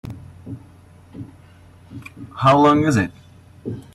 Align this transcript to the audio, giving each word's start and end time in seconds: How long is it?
How 2.37 2.57
long 2.59 2.85
is 2.87 2.97
it? 2.97 3.11